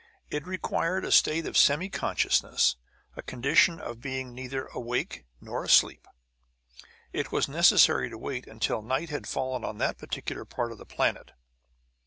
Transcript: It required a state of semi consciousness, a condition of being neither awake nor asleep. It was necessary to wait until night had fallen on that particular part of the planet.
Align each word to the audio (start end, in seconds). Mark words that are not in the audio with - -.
It 0.31 0.47
required 0.47 1.05
a 1.05 1.11
state 1.11 1.45
of 1.45 1.55
semi 1.55 1.87
consciousness, 1.87 2.75
a 3.15 3.21
condition 3.21 3.79
of 3.79 4.01
being 4.01 4.33
neither 4.33 4.65
awake 4.73 5.25
nor 5.39 5.63
asleep. 5.63 6.07
It 7.13 7.31
was 7.31 7.47
necessary 7.47 8.09
to 8.09 8.17
wait 8.17 8.47
until 8.47 8.81
night 8.81 9.11
had 9.11 9.27
fallen 9.27 9.63
on 9.63 9.77
that 9.77 9.99
particular 9.99 10.43
part 10.43 10.71
of 10.71 10.79
the 10.79 10.87
planet. 10.87 11.33